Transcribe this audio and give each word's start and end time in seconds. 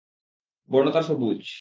বর্ণ 0.69 0.87
তার 0.91 1.03
সবুজ। 1.03 1.41